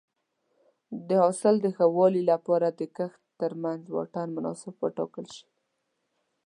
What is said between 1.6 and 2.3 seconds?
د ښه والي